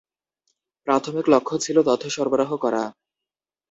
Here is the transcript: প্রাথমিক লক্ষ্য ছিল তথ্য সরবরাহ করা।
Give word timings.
প্রাথমিক 0.87 1.25
লক্ষ্য 1.33 1.55
ছিল 1.65 1.77
তথ্য 1.89 2.03
সরবরাহ 2.15 2.51
করা। 2.63 2.83